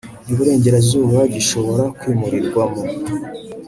y 0.25 0.29
iburengerazuba 0.33 1.19
gishobora 1.33 1.83
kwimurirwa 1.99 2.63
mu 2.73 2.83